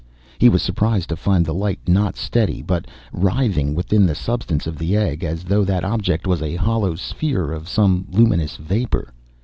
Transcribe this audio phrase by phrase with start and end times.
[0.39, 4.79] He was surprised to find the light not steady, but writhing within the substance of
[4.79, 9.13] the egg, as though that object was a hollow sphere of some luminous vapour.